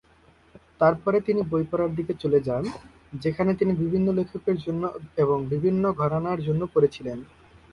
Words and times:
তারপরে 0.81 1.17
তিনি 1.21 1.41
বই 1.43 1.63
পড়ার 1.63 1.91
দিকে 1.95 2.13
চলে 2.13 2.39
যান, 2.39 2.63
যেখানে 3.13 3.51
তিনি 3.55 3.73
বিভিন্ন 3.75 4.07
লেখকের 4.11 4.57
জন্য 4.57 4.83
এবং 5.17 5.37
বিভিন্ন 5.49 5.83
ঘরানার 5.93 6.39
জন্য 6.41 6.61
পড়েছিলেন। 6.73 7.17